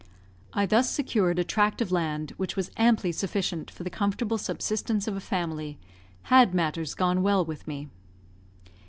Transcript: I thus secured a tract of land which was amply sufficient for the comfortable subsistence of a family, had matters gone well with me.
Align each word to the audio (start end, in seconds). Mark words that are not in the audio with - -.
I 0.55 0.65
thus 0.65 0.89
secured 0.89 1.37
a 1.37 1.43
tract 1.43 1.79
of 1.79 1.91
land 1.91 2.31
which 2.37 2.55
was 2.55 2.71
amply 2.75 3.11
sufficient 3.11 3.69
for 3.69 3.83
the 3.83 3.91
comfortable 3.91 4.39
subsistence 4.39 5.07
of 5.07 5.15
a 5.15 5.19
family, 5.21 5.77
had 6.23 6.55
matters 6.55 6.95
gone 6.95 7.21
well 7.21 7.45
with 7.45 7.67
me. 7.67 7.87